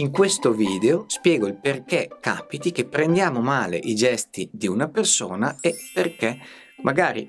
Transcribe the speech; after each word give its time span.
In 0.00 0.10
questo 0.10 0.52
video 0.52 1.04
spiego 1.08 1.46
il 1.46 1.58
perché 1.58 2.08
capiti 2.20 2.72
che 2.72 2.86
prendiamo 2.86 3.42
male 3.42 3.76
i 3.76 3.94
gesti 3.94 4.48
di 4.50 4.66
una 4.66 4.88
persona 4.88 5.58
e 5.60 5.76
perché 5.92 6.38
magari 6.80 7.28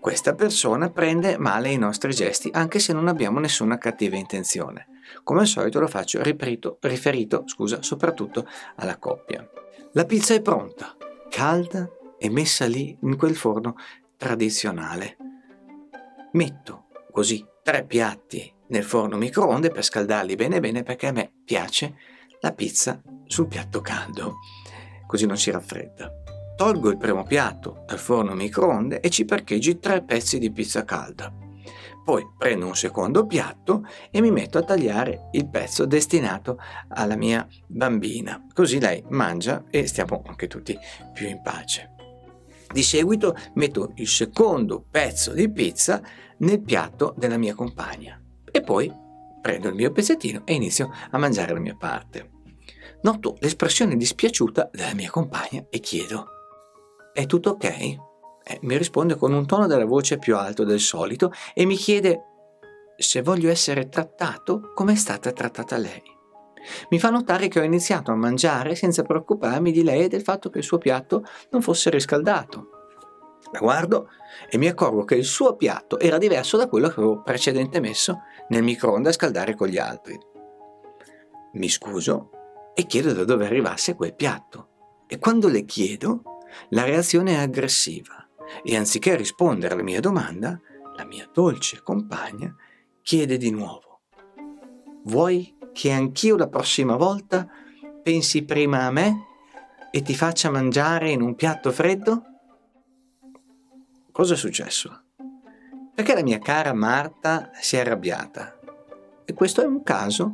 questa 0.00 0.34
persona 0.34 0.90
prende 0.90 1.38
male 1.38 1.70
i 1.70 1.78
nostri 1.78 2.12
gesti 2.12 2.50
anche 2.52 2.80
se 2.80 2.92
non 2.92 3.06
abbiamo 3.06 3.38
nessuna 3.38 3.78
cattiva 3.78 4.16
intenzione. 4.16 4.88
Come 5.22 5.42
al 5.42 5.46
solito 5.46 5.78
lo 5.78 5.86
faccio 5.86 6.20
riferito, 6.20 6.78
riferito 6.80 7.44
scusa, 7.46 7.82
soprattutto 7.82 8.48
alla 8.74 8.98
coppia. 8.98 9.48
La 9.92 10.04
pizza 10.04 10.34
è 10.34 10.42
pronta, 10.42 10.96
calda 11.30 11.88
e 12.18 12.28
messa 12.30 12.66
lì 12.66 12.98
in 13.00 13.16
quel 13.16 13.36
forno 13.36 13.76
tradizionale. 14.16 15.16
Metto 16.32 16.86
così 17.12 17.46
tre 17.62 17.84
piatti 17.84 18.56
nel 18.68 18.84
forno 18.84 19.16
microonde 19.16 19.70
per 19.70 19.84
scaldarli 19.84 20.34
bene 20.34 20.60
bene 20.60 20.82
perché 20.82 21.08
a 21.08 21.12
me 21.12 21.32
piace 21.44 21.94
la 22.40 22.52
pizza 22.52 23.02
sul 23.26 23.48
piatto 23.48 23.80
caldo, 23.80 24.36
così 25.06 25.26
non 25.26 25.36
si 25.36 25.50
raffredda. 25.50 26.12
Tolgo 26.56 26.90
il 26.90 26.96
primo 26.96 27.22
piatto 27.22 27.84
dal 27.86 27.98
forno 27.98 28.34
microonde 28.34 29.00
e 29.00 29.10
ci 29.10 29.24
parcheggi 29.24 29.78
tre 29.78 30.02
pezzi 30.02 30.38
di 30.38 30.50
pizza 30.50 30.84
calda. 30.84 31.32
Poi 32.04 32.26
prendo 32.36 32.66
un 32.66 32.74
secondo 32.74 33.26
piatto 33.26 33.86
e 34.10 34.20
mi 34.20 34.30
metto 34.30 34.58
a 34.58 34.62
tagliare 34.62 35.28
il 35.32 35.48
pezzo 35.48 35.84
destinato 35.84 36.58
alla 36.88 37.16
mia 37.16 37.46
bambina, 37.66 38.46
così 38.54 38.80
lei 38.80 39.04
mangia 39.10 39.64
e 39.70 39.86
stiamo 39.86 40.22
anche 40.26 40.46
tutti 40.46 40.76
più 41.12 41.28
in 41.28 41.42
pace. 41.42 41.94
Di 42.72 42.82
seguito 42.82 43.36
metto 43.54 43.92
il 43.96 44.08
secondo 44.08 44.84
pezzo 44.90 45.32
di 45.32 45.50
pizza 45.50 46.00
nel 46.38 46.60
piatto 46.60 47.14
della 47.16 47.36
mia 47.36 47.54
compagna 47.54 48.20
e 48.50 48.60
poi 48.60 48.92
prendo 49.40 49.68
il 49.68 49.74
mio 49.74 49.92
pezzettino 49.92 50.42
e 50.44 50.54
inizio 50.54 50.90
a 51.10 51.18
mangiare 51.18 51.52
la 51.52 51.60
mia 51.60 51.76
parte. 51.76 52.30
Noto 53.02 53.36
l'espressione 53.40 53.96
dispiaciuta 53.96 54.70
della 54.72 54.94
mia 54.94 55.10
compagna 55.10 55.64
e 55.70 55.78
chiedo: 55.78 56.26
È 57.12 57.26
tutto 57.26 57.50
ok? 57.50 57.64
Eh, 57.64 58.58
mi 58.62 58.76
risponde 58.76 59.16
con 59.16 59.32
un 59.32 59.46
tono 59.46 59.66
della 59.66 59.84
voce 59.84 60.18
più 60.18 60.36
alto 60.36 60.64
del 60.64 60.80
solito 60.80 61.32
e 61.54 61.64
mi 61.64 61.76
chiede 61.76 62.22
se 62.96 63.22
voglio 63.22 63.50
essere 63.50 63.88
trattato 63.88 64.72
come 64.74 64.92
è 64.92 64.96
stata 64.96 65.30
trattata 65.32 65.76
lei. 65.76 66.02
Mi 66.90 66.98
fa 66.98 67.10
notare 67.10 67.48
che 67.48 67.60
ho 67.60 67.62
iniziato 67.62 68.10
a 68.10 68.16
mangiare 68.16 68.74
senza 68.74 69.02
preoccuparmi 69.02 69.70
di 69.70 69.82
lei 69.82 70.04
e 70.04 70.08
del 70.08 70.22
fatto 70.22 70.50
che 70.50 70.58
il 70.58 70.64
suo 70.64 70.78
piatto 70.78 71.24
non 71.50 71.62
fosse 71.62 71.90
riscaldato. 71.90 72.77
La 73.52 73.60
guardo 73.60 74.10
e 74.50 74.58
mi 74.58 74.68
accorgo 74.68 75.04
che 75.04 75.14
il 75.14 75.24
suo 75.24 75.56
piatto 75.56 75.98
era 75.98 76.18
diverso 76.18 76.56
da 76.56 76.68
quello 76.68 76.88
che 76.88 76.94
avevo 77.00 77.22
precedentemente 77.22 77.80
messo 77.80 78.20
nel 78.48 78.62
microonde 78.62 79.08
a 79.08 79.12
scaldare 79.12 79.54
con 79.54 79.68
gli 79.68 79.78
altri. 79.78 80.18
Mi 81.54 81.68
scuso 81.68 82.30
e 82.74 82.86
chiedo 82.86 83.12
da 83.12 83.24
dove 83.24 83.46
arrivasse 83.46 83.94
quel 83.94 84.14
piatto. 84.14 84.68
E 85.08 85.18
quando 85.18 85.48
le 85.48 85.64
chiedo, 85.64 86.22
la 86.70 86.84
reazione 86.84 87.32
è 87.32 87.38
aggressiva 87.38 88.28
e 88.62 88.76
anziché 88.76 89.16
rispondere 89.16 89.74
alla 89.74 89.82
mia 89.82 90.00
domanda, 90.00 90.60
la 90.96 91.04
mia 91.04 91.28
dolce 91.32 91.82
compagna 91.82 92.54
chiede 93.02 93.36
di 93.38 93.50
nuovo. 93.50 94.02
Vuoi 95.04 95.56
che 95.72 95.90
anch'io 95.90 96.36
la 96.36 96.48
prossima 96.48 96.96
volta 96.96 97.48
pensi 98.02 98.44
prima 98.44 98.84
a 98.84 98.90
me 98.90 99.26
e 99.90 100.02
ti 100.02 100.14
faccia 100.14 100.50
mangiare 100.50 101.10
in 101.10 101.22
un 101.22 101.34
piatto 101.34 101.72
freddo? 101.72 102.22
Cosa 104.18 104.34
è 104.34 104.36
successo? 104.36 105.02
Perché 105.94 106.12
la 106.12 106.24
mia 106.24 106.40
cara 106.40 106.72
Marta 106.72 107.50
si 107.52 107.76
è 107.76 107.78
arrabbiata? 107.78 108.58
E 109.24 109.32
questo 109.32 109.62
è 109.62 109.64
un 109.64 109.84
caso 109.84 110.32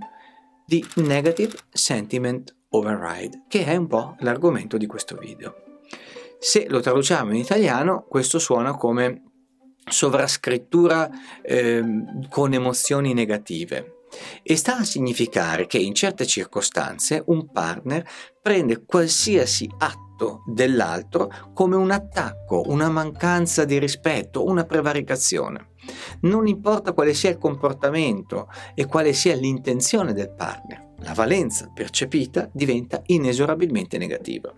di 0.65 0.83
Negative 0.95 1.55
Sentiment 1.71 2.57
Override, 2.71 3.43
che 3.47 3.67
è 3.67 3.77
un 3.77 3.87
po' 3.87 4.17
l'argomento 4.21 4.79
di 4.79 4.87
questo 4.87 5.17
video. 5.17 5.83
Se 6.39 6.67
lo 6.67 6.81
traduciamo 6.81 7.33
in 7.33 7.37
italiano, 7.37 8.07
questo 8.09 8.39
suona 8.39 8.75
come 8.75 9.23
sovrascrittura 9.85 11.11
eh, 11.43 11.85
con 12.31 12.55
emozioni 12.55 13.13
negative 13.13 13.94
e 14.43 14.57
sta 14.57 14.79
a 14.79 14.85
significare 14.85 15.67
che 15.67 15.79
in 15.79 15.95
certe 15.95 16.27
circostanze 16.27 17.23
un 17.27 17.51
partner 17.51 18.07
prende 18.41 18.85
qualsiasi 18.85 19.69
atto 19.79 20.43
dell'altro 20.47 21.31
come 21.53 21.77
un 21.77 21.91
attacco, 21.91 22.63
una 22.67 22.89
mancanza 22.89 23.65
di 23.65 23.79
rispetto, 23.79 24.45
una 24.45 24.65
prevaricazione. 24.65 25.73
Non 26.21 26.47
importa 26.47 26.93
quale 26.93 27.15
sia 27.15 27.31
il 27.31 27.39
comportamento 27.39 28.49
e 28.75 28.87
quale 28.87 29.13
sia 29.13 29.35
l'intenzione 29.35 30.13
del 30.13 30.33
partner, 30.33 30.93
la 30.99 31.13
valenza 31.13 31.71
percepita 31.75 32.49
diventa 32.53 33.03
inesorabilmente 33.07 33.99
negativa. 33.99 34.53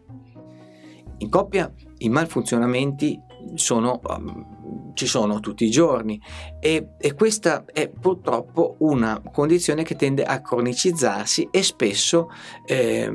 In 1.18 1.30
coppia 1.30 1.72
i 1.98 2.08
malfunzionamenti 2.08 3.18
sono, 3.54 4.00
um, 4.04 4.55
ci 4.94 5.06
sono 5.06 5.41
tutti 5.41 5.64
i 5.64 5.70
giorni 5.70 6.20
e, 6.60 6.91
e, 6.98 7.14
questa 7.14 7.64
è 7.64 7.88
purtroppo 7.88 8.76
una 8.81 9.20
condizione 9.32 9.82
che 9.82 9.97
tende 9.97 10.25
a 10.25 10.41
cronicizzarsi 10.41 11.48
e 11.50 11.62
spesso 11.62 12.31
eh, 12.64 13.10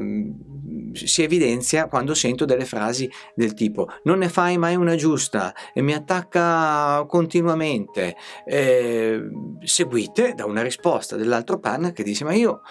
si 0.93 1.23
evidenzia 1.23 1.87
quando 1.87 2.13
sento 2.13 2.45
delle 2.45 2.65
frasi 2.65 3.09
del 3.35 3.53
tipo 3.53 3.87
non 4.03 4.19
ne 4.19 4.29
fai 4.29 4.57
mai 4.57 4.75
una 4.75 4.95
giusta 4.95 5.53
e 5.73 5.81
mi 5.81 5.93
attacca 5.93 7.05
continuamente, 7.07 8.15
eh, 8.45 9.21
seguite 9.63 10.33
da 10.33 10.45
una 10.45 10.61
risposta 10.61 11.15
dell'altro 11.15 11.59
partner 11.59 11.91
che 11.91 12.03
dice 12.03 12.23
ma 12.23 12.33
io 12.33 12.61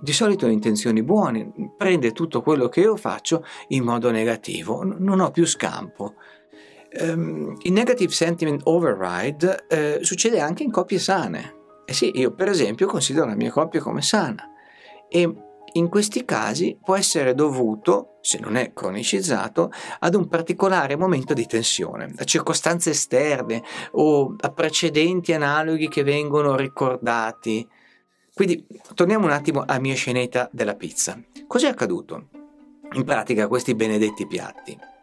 di 0.00 0.12
solito 0.12 0.46
ho 0.46 0.50
intenzioni 0.50 1.02
buone, 1.02 1.52
prende 1.76 2.12
tutto 2.12 2.42
quello 2.42 2.68
che 2.68 2.80
io 2.80 2.96
faccio 2.96 3.44
in 3.68 3.84
modo 3.84 4.10
negativo, 4.10 4.82
non 4.82 5.20
ho 5.20 5.30
più 5.30 5.46
scampo. 5.46 6.14
Um, 6.98 7.56
il 7.62 7.72
negative 7.72 8.12
sentiment 8.12 8.62
override 8.64 9.66
eh, 9.68 9.98
succede 10.02 10.40
anche 10.40 10.62
in 10.62 10.70
coppie 10.70 10.98
sane. 10.98 11.54
Eh 11.84 11.92
sì, 11.92 12.18
io 12.18 12.32
per 12.32 12.48
esempio 12.48 12.86
considero 12.86 13.26
la 13.26 13.34
mia 13.34 13.50
coppia 13.50 13.80
come 13.80 14.02
sana 14.02 14.50
e 15.08 15.32
in 15.72 15.88
questi 15.88 16.24
casi 16.24 16.78
può 16.82 16.96
essere 16.96 17.34
dovuto, 17.34 18.18
se 18.22 18.38
non 18.38 18.56
è 18.56 18.72
cronicizzato, 18.72 19.70
ad 20.00 20.14
un 20.14 20.26
particolare 20.26 20.96
momento 20.96 21.34
di 21.34 21.46
tensione, 21.46 22.12
a 22.16 22.24
circostanze 22.24 22.90
esterne 22.90 23.62
o 23.92 24.34
a 24.40 24.50
precedenti 24.50 25.32
analoghi 25.32 25.88
che 25.88 26.02
vengono 26.02 26.56
ricordati. 26.56 27.66
Quindi 28.32 28.66
torniamo 28.94 29.26
un 29.26 29.32
attimo 29.32 29.64
alla 29.66 29.80
mia 29.80 29.94
scenetta 29.94 30.48
della 30.50 30.74
pizza. 30.74 31.20
Cos'è 31.46 31.68
accaduto? 31.68 32.28
In 32.92 33.04
pratica 33.04 33.46
questi 33.46 33.74
benedetti 33.74 34.26
piatti. 34.26 34.95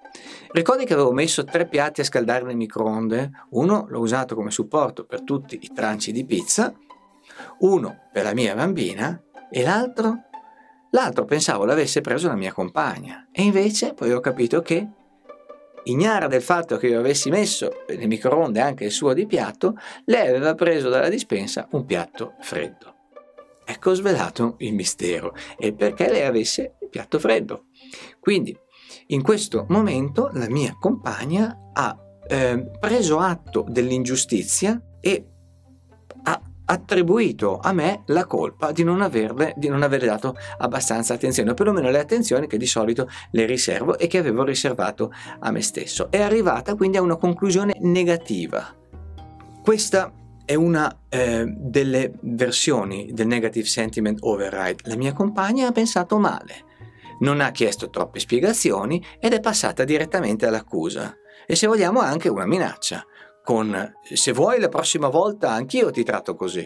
Ricordi 0.51 0.85
che 0.85 0.93
avevo 0.93 1.11
messo 1.11 1.43
tre 1.43 1.67
piatti 1.67 2.01
a 2.01 2.03
scaldare 2.05 2.45
nel 2.45 2.55
microonde? 2.55 3.31
Uno 3.51 3.85
l'ho 3.89 3.99
usato 3.99 4.35
come 4.35 4.51
supporto 4.51 5.05
per 5.05 5.23
tutti 5.23 5.57
i 5.61 5.71
tranci 5.73 6.11
di 6.11 6.25
pizza, 6.25 6.73
uno 7.59 8.09
per 8.11 8.23
la 8.23 8.33
mia 8.33 8.53
bambina 8.53 9.21
e 9.49 9.63
l'altro 9.63 10.25
L'altro 10.93 11.25
pensavo 11.25 11.65
l'avesse 11.65 12.01
preso 12.01 12.27
la 12.27 12.35
mia 12.35 12.53
compagna 12.53 13.27
e 13.31 13.41
invece 13.41 13.95
poi 13.95 14.11
ho 14.11 14.19
capito 14.19 14.61
che, 14.61 14.87
ignara 15.85 16.27
del 16.27 16.43
fatto 16.43 16.77
che 16.77 16.85
io 16.85 16.99
avessi 16.99 17.31
messo 17.31 17.83
nel 17.87 18.07
microonde 18.07 18.59
anche 18.59 18.85
il 18.85 18.91
suo 18.91 19.13
di 19.13 19.25
piatto, 19.25 19.75
lei 20.05 20.27
aveva 20.27 20.53
preso 20.53 20.89
dalla 20.89 21.09
dispensa 21.09 21.67
un 21.71 21.85
piatto 21.85 22.35
freddo. 22.41 22.93
Ecco 23.65 23.93
svelato 23.95 24.55
il 24.59 24.75
mistero 24.75 25.33
e 25.57 25.73
perché 25.73 26.11
lei 26.11 26.25
avesse 26.25 26.75
il 26.79 26.89
piatto 26.89 27.17
freddo. 27.17 27.65
Quindi 28.19 28.55
in 29.13 29.21
questo 29.21 29.65
momento 29.69 30.29
la 30.33 30.49
mia 30.49 30.75
compagna 30.79 31.71
ha 31.73 31.97
eh, 32.27 32.71
preso 32.79 33.19
atto 33.19 33.65
dell'ingiustizia 33.67 34.81
e 34.99 35.27
attribuito 36.65 37.59
a 37.59 37.73
me 37.73 38.03
la 38.07 38.25
colpa 38.25 38.71
di 38.71 38.83
non, 38.83 39.01
averle, 39.01 39.53
di 39.57 39.67
non 39.67 39.83
averle 39.83 40.07
dato 40.07 40.35
abbastanza 40.57 41.13
attenzione, 41.13 41.51
o 41.51 41.53
perlomeno 41.53 41.89
le 41.89 41.99
attenzioni 41.99 42.47
che 42.47 42.57
di 42.57 42.65
solito 42.65 43.09
le 43.31 43.45
riservo 43.45 43.97
e 43.97 44.07
che 44.07 44.17
avevo 44.17 44.43
riservato 44.43 45.11
a 45.39 45.51
me 45.51 45.61
stesso. 45.61 46.09
È 46.09 46.21
arrivata 46.21 46.75
quindi 46.75 46.97
a 46.97 47.01
una 47.01 47.17
conclusione 47.17 47.75
negativa. 47.79 48.73
Questa 49.61 50.11
è 50.45 50.55
una 50.55 50.93
eh, 51.09 51.45
delle 51.47 52.13
versioni 52.21 53.11
del 53.13 53.27
negative 53.27 53.67
sentiment 53.67 54.19
override. 54.21 54.83
La 54.83 54.95
mia 54.95 55.13
compagna 55.13 55.67
ha 55.67 55.71
pensato 55.71 56.17
male, 56.17 56.63
non 57.19 57.41
ha 57.41 57.51
chiesto 57.51 57.89
troppe 57.89 58.19
spiegazioni 58.19 59.03
ed 59.19 59.33
è 59.33 59.39
passata 59.39 59.83
direttamente 59.83 60.45
all'accusa. 60.45 61.15
E 61.45 61.55
se 61.55 61.67
vogliamo 61.67 61.99
anche 61.99 62.29
una 62.29 62.45
minaccia 62.45 63.05
con 63.43 63.93
se 64.01 64.31
vuoi 64.31 64.59
la 64.59 64.69
prossima 64.69 65.09
volta 65.09 65.51
anch'io 65.51 65.91
ti 65.91 66.03
tratto 66.03 66.35
così. 66.35 66.65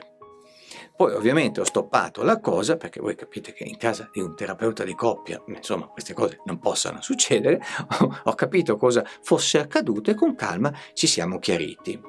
Poi 0.96 1.14
ovviamente 1.14 1.62
ho 1.62 1.64
stoppato 1.64 2.24
la 2.24 2.40
cosa 2.40 2.76
perché 2.76 3.00
voi 3.00 3.16
capite 3.16 3.54
che 3.54 3.64
in 3.64 3.78
casa 3.78 4.10
di 4.12 4.20
un 4.20 4.36
terapeuta 4.36 4.84
di 4.84 4.96
coppia, 4.96 5.40
insomma, 5.46 5.86
queste 5.86 6.14
cose 6.14 6.42
non 6.46 6.58
possono 6.58 7.02
succedere, 7.02 7.62
ho 8.24 8.34
capito 8.34 8.78
cosa 8.78 9.06
fosse 9.22 9.60
accaduto 9.60 10.10
e 10.10 10.16
con 10.16 10.34
calma 10.34 10.74
ci 10.94 11.06
siamo 11.06 11.38
chiariti. 11.38 12.02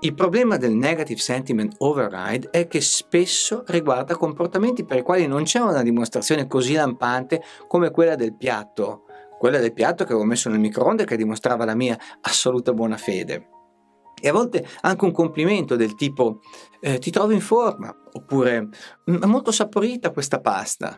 Il 0.00 0.14
problema 0.14 0.56
del 0.58 0.74
negative 0.74 1.18
sentiment 1.18 1.74
override 1.78 2.50
è 2.52 2.68
che 2.68 2.80
spesso 2.80 3.64
riguarda 3.66 4.14
comportamenti 4.14 4.84
per 4.84 4.98
i 4.98 5.02
quali 5.02 5.26
non 5.26 5.42
c'è 5.42 5.58
una 5.58 5.82
dimostrazione 5.82 6.46
così 6.46 6.74
lampante 6.74 7.42
come 7.66 7.90
quella 7.90 8.14
del 8.14 8.36
piatto, 8.36 9.06
quella 9.40 9.58
del 9.58 9.72
piatto 9.72 10.04
che 10.04 10.12
avevo 10.12 10.24
messo 10.24 10.48
nel 10.48 10.60
microonde 10.60 11.04
che 11.04 11.16
dimostrava 11.16 11.64
la 11.64 11.74
mia 11.74 11.98
assoluta 12.20 12.72
buona 12.72 12.96
fede. 12.96 13.48
E 14.20 14.28
a 14.28 14.32
volte 14.32 14.64
anche 14.82 15.04
un 15.04 15.10
complimento 15.10 15.74
del 15.74 15.96
tipo 15.96 16.42
eh, 16.80 16.98
ti 16.98 17.10
trovo 17.10 17.32
in 17.32 17.40
forma, 17.40 17.92
oppure 18.12 18.68
è 19.04 19.26
molto 19.26 19.50
saporita 19.50 20.12
questa 20.12 20.40
pasta. 20.40 20.96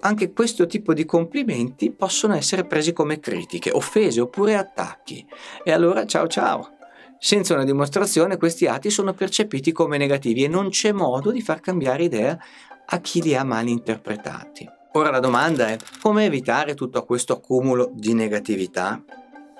Anche 0.00 0.32
questo 0.32 0.66
tipo 0.66 0.92
di 0.92 1.04
complimenti 1.04 1.92
possono 1.92 2.34
essere 2.34 2.66
presi 2.66 2.92
come 2.92 3.20
critiche, 3.20 3.70
offese 3.70 4.20
oppure 4.20 4.56
attacchi. 4.56 5.24
E 5.62 5.70
allora 5.70 6.04
ciao 6.04 6.26
ciao. 6.26 6.80
Senza 7.24 7.54
una 7.54 7.62
dimostrazione 7.62 8.36
questi 8.36 8.66
atti 8.66 8.90
sono 8.90 9.14
percepiti 9.14 9.70
come 9.70 9.96
negativi 9.96 10.42
e 10.42 10.48
non 10.48 10.70
c'è 10.70 10.90
modo 10.90 11.30
di 11.30 11.40
far 11.40 11.60
cambiare 11.60 12.02
idea 12.02 12.36
a 12.84 12.98
chi 12.98 13.22
li 13.22 13.36
ha 13.36 13.44
mal 13.44 13.68
interpretati. 13.68 14.68
Ora 14.94 15.08
la 15.10 15.20
domanda 15.20 15.68
è 15.68 15.76
come 16.00 16.24
evitare 16.24 16.74
tutto 16.74 17.04
questo 17.04 17.34
accumulo 17.34 17.92
di 17.94 18.12
negatività? 18.12 19.00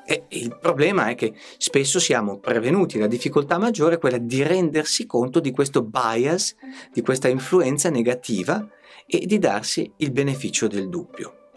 E 0.05 0.25
il 0.31 0.59
problema 0.61 1.07
è 1.07 1.15
che 1.15 1.35
spesso 1.57 2.01
siamo 2.01 2.41
prevenuti, 2.41 2.99
la 2.99 3.07
difficoltà 3.07 3.59
maggiore 3.59 3.95
è 3.95 3.99
quella 3.99 4.19
di 4.19 4.43
rendersi 4.43 5.07
conto 5.07 5.39
di 5.39 5.53
questo 5.53 5.85
bias, 5.85 6.57
di 6.93 7.01
questa 7.01 7.29
influenza 7.29 7.91
negativa 7.91 8.69
e 9.07 9.25
di 9.25 9.39
darsi 9.39 9.89
il 9.99 10.11
beneficio 10.11 10.67
del 10.67 10.89
dubbio. 10.89 11.51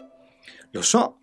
Lo 0.70 0.82
so, 0.82 1.18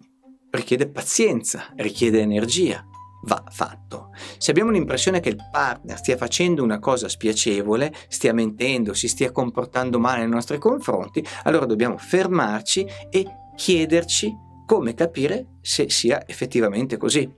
richiede 0.49 0.89
pazienza, 0.89 1.71
richiede 1.77 2.19
energia, 2.19 2.85
va 3.23 3.43
fatto. 3.49 4.09
Se 4.37 4.51
abbiamo 4.51 4.71
l'impressione 4.71 5.19
che 5.19 5.29
il 5.29 5.37
partner 5.51 5.97
stia 5.97 6.17
facendo 6.17 6.63
una 6.63 6.79
cosa 6.79 7.07
spiacevole, 7.07 7.93
stia 8.07 8.33
mentendo, 8.33 8.93
si 8.93 9.07
stia 9.07 9.31
comportando 9.31 9.99
male 9.99 10.19
nei 10.19 10.29
nostri 10.29 10.57
confronti, 10.57 11.25
allora 11.43 11.65
dobbiamo 11.65 11.97
fermarci 11.97 12.85
e 13.09 13.27
chiederci 13.55 14.51
come 14.65 14.93
capire 14.93 15.57
se 15.61 15.89
sia 15.89 16.23
effettivamente 16.25 16.97
così. 16.97 17.31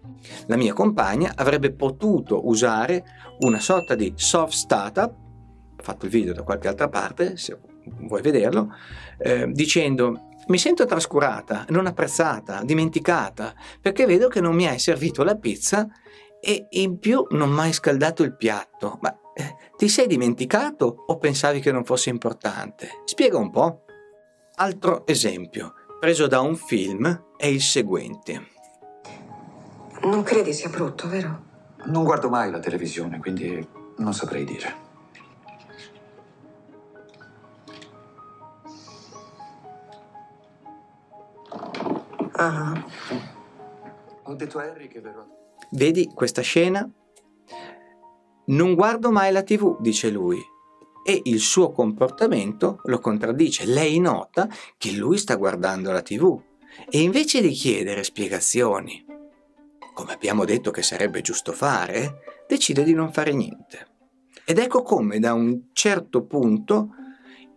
La 0.48 0.56
mia 0.56 0.74
compagna 0.74 1.34
avrebbe 1.36 1.72
potuto 1.72 2.48
usare 2.48 3.04
una 3.40 3.60
sorta 3.60 3.96
di 3.96 4.14
soft 4.16 4.54
startup, 4.54 5.14
ho 5.78 5.84
fatto 5.84 6.06
il 6.06 6.12
video 6.12 6.34
da 6.34 6.44
qualche 6.44 6.68
altra 6.68 6.88
parte, 6.88 7.38
se 7.38 7.58
vuoi 8.08 8.22
vederlo, 8.22 8.74
eh, 9.18 9.48
dicendo 9.52 10.30
mi 10.48 10.58
sento 10.58 10.86
trascurata, 10.86 11.66
non 11.70 11.88
apprezzata, 11.88 12.62
dimenticata, 12.64 13.54
perché 13.82 14.06
vedo 14.06 14.28
che 14.28 14.42
non 14.42 14.56
mi 14.56 14.68
hai 14.68 14.80
servito 14.80 15.24
la 15.24 15.36
pizza 15.36 15.88
e 16.40 16.68
in 16.70 17.00
più 17.00 17.26
non 17.32 17.50
mi 17.50 17.62
hai 17.62 17.74
scaldato 17.74 18.22
il 18.22 18.36
piatto. 18.36 19.00
Ma 19.02 19.16
eh, 19.34 19.56
ti 19.76 19.90
sei 19.90 20.06
dimenticato 20.06 21.04
o 21.08 21.18
pensavi 21.18 21.60
che 21.60 21.72
non 21.72 21.84
fosse 21.84 22.10
importante? 22.10 23.02
Spiega 23.06 23.38
un 23.38 23.50
po'. 23.50 23.86
Altro 24.58 25.06
esempio, 25.08 25.74
preso 26.00 26.28
da 26.28 26.42
un 26.42 26.56
film, 26.56 27.32
è 27.36 27.48
il 27.48 27.62
seguente. 27.62 28.50
Non 30.04 30.22
credi 30.22 30.54
sia 30.54 30.70
brutto, 30.70 31.08
vero? 31.10 31.44
Non 31.86 32.04
guardo 32.04 32.30
mai 32.30 32.52
la 32.52 32.60
televisione, 32.60 33.20
quindi 33.20 33.68
non 33.98 34.14
saprei 34.14 34.44
dire. 34.44 34.85
Ah. 42.38 42.86
Ho 44.24 44.34
detto 44.36 44.60
a 44.60 44.64
Harry 44.64 44.88
che 44.88 45.00
verrò. 45.00 45.26
Vedi 45.72 46.12
questa 46.14 46.42
scena? 46.42 46.90
Non 48.48 48.76
guardo 48.76 49.12
mai 49.12 49.32
la 49.32 49.44
tv, 49.44 49.80
dice 49.80 50.10
lui, 50.10 50.40
e 51.06 51.22
il 51.26 51.40
suo 51.40 51.72
comportamento 51.72 52.80
lo 52.84 53.00
contraddice. 53.00 53.66
Lei 53.66 54.00
nota 54.00 54.50
che 54.78 54.92
lui 54.92 55.18
sta 55.18 55.36
guardando 55.36 55.92
la 55.92 56.02
tv 56.02 56.40
e 56.90 57.02
invece 57.02 57.42
di 57.42 57.52
chiedere 57.52 58.04
spiegazioni, 58.04 59.06
come 59.94 60.14
abbiamo 60.14 60.44
detto 60.44 60.72
che 60.72 60.82
sarebbe 60.82 61.22
giusto 61.22 61.54
fare, 61.54 62.44
decide 62.48 62.84
di 62.84 62.94
non 62.94 63.14
fare 63.14 63.32
niente. 63.32 63.88
Ed 64.44 64.60
ecco 64.60 64.82
come 64.82 65.20
da 65.20 65.34
un 65.34 65.70
certo 65.72 66.26
punto 66.26 66.90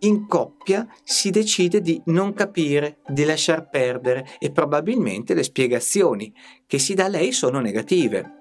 in 0.01 0.27
coppia 0.27 0.87
si 1.03 1.31
decide 1.31 1.81
di 1.81 2.01
non 2.07 2.35
capire, 2.35 2.99
di 3.07 3.25
lasciar 3.25 3.69
perdere 3.69 4.27
e 4.39 4.51
probabilmente 4.51 5.35
le 5.35 5.43
spiegazioni 5.43 6.33
che 6.67 6.79
si 6.79 6.95
dà 6.95 7.07
a 7.07 7.09
lei 7.09 7.33
sono 7.33 7.61
negative. 7.61 8.37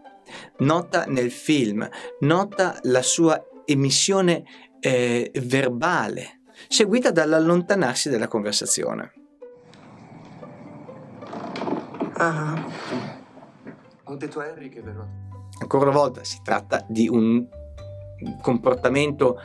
Nota 0.60 1.06
nel 1.06 1.32
film, 1.32 1.88
nota 2.20 2.80
la 2.84 3.02
sua 3.02 3.42
emissione 3.66 4.44
eh, 4.80 5.32
verbale, 5.44 6.42
seguita 6.68 7.12
dall'allontanarsi 7.12 8.10
dalla 8.10 8.28
conversazione. 8.28 9.14
Ah. 12.14 12.66
Ho 14.06 14.16
detto 14.16 14.40
a 14.40 14.46
Harry 14.46 14.70
che 14.70 14.82
verrò. 14.82 15.06
Ancora 15.60 15.90
una 15.90 15.98
volta 15.98 16.24
si 16.24 16.40
tratta 16.44 16.86
di 16.88 17.08
un 17.08 17.46
comportamento 18.42 19.40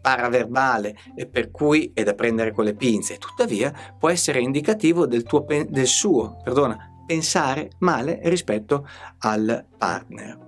paraverbale 0.00 0.96
per 1.30 1.50
cui 1.50 1.92
è 1.94 2.02
da 2.02 2.14
prendere 2.14 2.52
con 2.52 2.64
le 2.64 2.74
pinze, 2.74 3.18
tuttavia 3.18 3.72
può 3.98 4.08
essere 4.08 4.40
indicativo 4.40 5.06
del, 5.06 5.22
tuo, 5.22 5.44
del 5.46 5.86
suo 5.86 6.40
perdona, 6.42 7.02
pensare 7.06 7.70
male 7.78 8.20
rispetto 8.24 8.86
al 9.18 9.66
partner. 9.76 10.46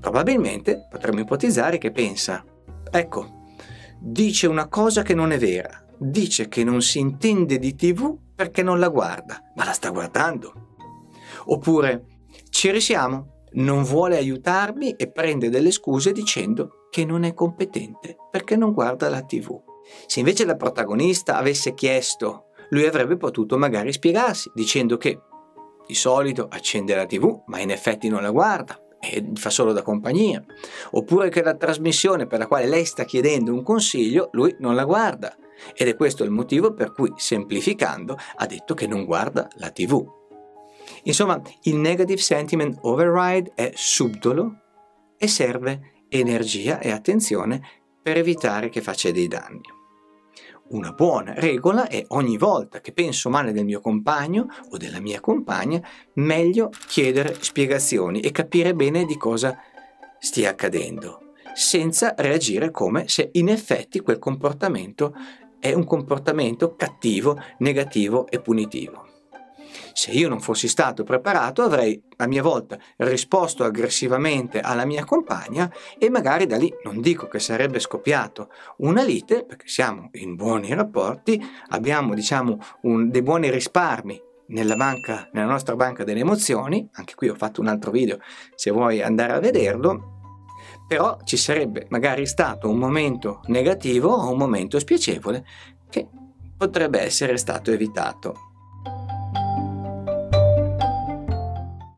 Probabilmente 0.00 0.86
potremmo 0.90 1.20
ipotizzare 1.20 1.78
che 1.78 1.90
pensa, 1.90 2.44
ecco, 2.90 3.44
dice 3.98 4.46
una 4.46 4.68
cosa 4.68 5.02
che 5.02 5.14
non 5.14 5.32
è 5.32 5.38
vera, 5.38 5.84
dice 5.98 6.48
che 6.48 6.64
non 6.64 6.82
si 6.82 6.98
intende 6.98 7.58
di 7.58 7.74
tv 7.74 8.16
perché 8.34 8.62
non 8.62 8.78
la 8.78 8.88
guarda, 8.88 9.40
ma 9.54 9.64
la 9.64 9.72
sta 9.72 9.90
guardando. 9.90 10.76
Oppure, 11.46 12.06
ci 12.50 12.70
risiamo, 12.70 13.41
non 13.54 13.82
vuole 13.82 14.16
aiutarmi 14.16 14.92
e 14.92 15.10
prende 15.10 15.50
delle 15.50 15.70
scuse 15.70 16.12
dicendo 16.12 16.86
che 16.90 17.04
non 17.04 17.24
è 17.24 17.34
competente 17.34 18.16
perché 18.30 18.56
non 18.56 18.72
guarda 18.72 19.08
la 19.08 19.22
tv. 19.22 19.60
Se 20.06 20.20
invece 20.20 20.44
la 20.44 20.56
protagonista 20.56 21.36
avesse 21.36 21.74
chiesto, 21.74 22.46
lui 22.70 22.86
avrebbe 22.86 23.16
potuto 23.16 23.58
magari 23.58 23.92
spiegarsi 23.92 24.50
dicendo 24.54 24.96
che 24.96 25.20
di 25.86 25.94
solito 25.94 26.48
accende 26.50 26.94
la 26.94 27.06
tv 27.06 27.42
ma 27.46 27.60
in 27.60 27.70
effetti 27.70 28.08
non 28.08 28.22
la 28.22 28.30
guarda 28.30 28.78
e 29.00 29.32
fa 29.34 29.50
solo 29.50 29.72
da 29.72 29.82
compagnia, 29.82 30.44
oppure 30.92 31.28
che 31.28 31.42
la 31.42 31.56
trasmissione 31.56 32.28
per 32.28 32.38
la 32.38 32.46
quale 32.46 32.66
lei 32.66 32.84
sta 32.84 33.04
chiedendo 33.04 33.52
un 33.52 33.64
consiglio 33.64 34.28
lui 34.32 34.54
non 34.60 34.76
la 34.76 34.84
guarda 34.84 35.36
ed 35.74 35.88
è 35.88 35.96
questo 35.96 36.22
il 36.24 36.30
motivo 36.30 36.72
per 36.72 36.92
cui 36.92 37.12
semplificando 37.16 38.16
ha 38.36 38.46
detto 38.46 38.74
che 38.74 38.86
non 38.86 39.04
guarda 39.04 39.48
la 39.56 39.70
tv. 39.70 40.21
Insomma, 41.04 41.40
il 41.62 41.76
negative 41.76 42.20
sentiment 42.20 42.78
override 42.82 43.52
è 43.54 43.72
subdolo 43.74 44.56
e 45.16 45.26
serve 45.26 46.04
energia 46.08 46.78
e 46.78 46.90
attenzione 46.90 47.60
per 48.02 48.16
evitare 48.16 48.68
che 48.68 48.80
faccia 48.80 49.10
dei 49.10 49.28
danni. 49.28 49.80
Una 50.68 50.92
buona 50.92 51.34
regola 51.34 51.86
è 51.86 52.02
ogni 52.08 52.38
volta 52.38 52.80
che 52.80 52.92
penso 52.92 53.28
male 53.28 53.52
del 53.52 53.64
mio 53.64 53.80
compagno 53.80 54.46
o 54.70 54.76
della 54.76 55.00
mia 55.00 55.20
compagna, 55.20 55.82
meglio 56.14 56.70
chiedere 56.86 57.36
spiegazioni 57.40 58.20
e 58.20 58.30
capire 58.30 58.74
bene 58.74 59.04
di 59.04 59.16
cosa 59.16 59.58
stia 60.18 60.50
accadendo, 60.50 61.32
senza 61.54 62.14
reagire 62.16 62.70
come 62.70 63.06
se 63.08 63.28
in 63.32 63.48
effetti 63.48 64.00
quel 64.00 64.18
comportamento 64.18 65.14
è 65.58 65.74
un 65.74 65.84
comportamento 65.84 66.74
cattivo, 66.74 67.38
negativo 67.58 68.26
e 68.28 68.40
punitivo. 68.40 69.11
Se 69.94 70.10
io 70.10 70.28
non 70.28 70.40
fossi 70.40 70.68
stato 70.68 71.04
preparato 71.04 71.62
avrei 71.62 72.02
a 72.16 72.26
mia 72.26 72.42
volta 72.42 72.78
risposto 72.96 73.64
aggressivamente 73.64 74.60
alla 74.60 74.84
mia 74.84 75.04
compagna 75.04 75.72
e 75.98 76.10
magari 76.10 76.46
da 76.46 76.56
lì 76.56 76.72
non 76.84 77.00
dico 77.00 77.28
che 77.28 77.38
sarebbe 77.38 77.78
scoppiato 77.78 78.48
una 78.78 79.02
lite 79.02 79.44
perché 79.44 79.68
siamo 79.68 80.08
in 80.12 80.34
buoni 80.34 80.72
rapporti, 80.74 81.40
abbiamo 81.68 82.14
diciamo 82.14 82.58
un, 82.82 83.10
dei 83.10 83.22
buoni 83.22 83.50
risparmi 83.50 84.20
nella, 84.46 84.76
banca, 84.76 85.28
nella 85.32 85.50
nostra 85.50 85.76
banca 85.76 86.04
delle 86.04 86.20
emozioni, 86.20 86.88
anche 86.92 87.14
qui 87.14 87.28
ho 87.28 87.34
fatto 87.34 87.60
un 87.60 87.68
altro 87.68 87.90
video 87.90 88.18
se 88.54 88.70
vuoi 88.70 89.02
andare 89.02 89.32
a 89.32 89.40
vederlo, 89.40 90.20
però 90.86 91.18
ci 91.24 91.36
sarebbe 91.36 91.86
magari 91.90 92.26
stato 92.26 92.68
un 92.68 92.78
momento 92.78 93.40
negativo 93.46 94.10
o 94.10 94.30
un 94.30 94.38
momento 94.38 94.78
spiacevole 94.78 95.44
che 95.88 96.08
potrebbe 96.56 97.00
essere 97.00 97.36
stato 97.36 97.70
evitato. 97.70 98.51